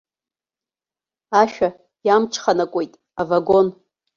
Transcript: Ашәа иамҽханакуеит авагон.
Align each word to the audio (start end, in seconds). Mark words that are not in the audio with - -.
Ашәа 1.41 1.69
иамҽханакуеит 2.07 2.93
авагон. 3.21 3.67